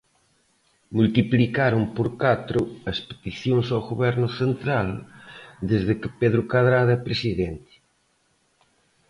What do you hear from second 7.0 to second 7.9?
presidente.